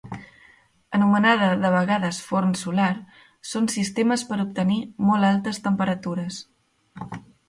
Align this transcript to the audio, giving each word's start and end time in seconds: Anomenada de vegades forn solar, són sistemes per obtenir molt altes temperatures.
Anomenada 0.99 1.49
de 1.63 1.69
vegades 1.73 2.21
forn 2.29 2.55
solar, 2.61 2.87
són 3.49 3.69
sistemes 3.73 4.23
per 4.31 4.39
obtenir 4.45 4.79
molt 5.11 5.29
altes 5.29 5.61
temperatures. 5.67 6.41